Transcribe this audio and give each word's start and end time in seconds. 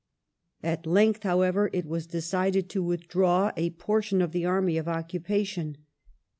At 0.63 0.87
length, 0.87 1.21
however, 1.21 1.69
it 1.73 1.85
was 1.85 2.07
decided 2.07 2.69
to 2.69 2.81
withdraw 2.81 3.51
a 3.55 3.69
portion 3.69 4.19
of 4.23 4.31
The 4.31 4.39
re 4.45 4.47
le 4.47 4.51
army 4.53 4.77
of 4.79 4.87
occupation. 4.87 5.77